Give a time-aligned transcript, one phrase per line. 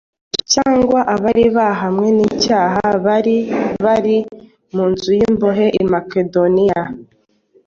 [0.53, 3.35] cyangwa abari barahamwe n’icyaha bari
[3.85, 4.17] bari
[4.73, 6.81] mu nzu y’imbohe i Makedoniya,